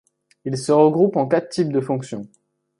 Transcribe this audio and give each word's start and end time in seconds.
Ils 0.45 0.57
se 0.57 0.71
regroupent 0.71 1.15
en 1.17 1.27
quatre 1.27 1.49
types 1.49 1.71
de 1.71 1.79
fonction. 1.79 2.27